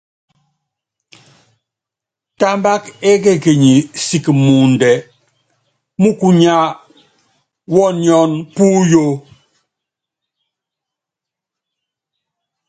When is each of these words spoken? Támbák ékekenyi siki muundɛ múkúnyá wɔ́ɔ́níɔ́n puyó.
Támbák 2.41 2.83
ékekenyi 3.11 3.75
siki 4.05 4.31
muundɛ 4.43 4.91
múkúnyá 6.01 6.57
wɔ́ɔ́níɔ́n 7.73 8.31
puyó. 8.55 9.05